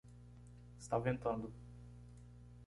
[0.79, 1.53] Está ventando.